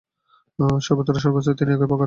সর্বত্র 0.79 1.21
সর্বাবস্থায় 1.23 1.57
তিনি 1.59 1.69
একই 1.71 1.79
প্রকার। 1.81 1.99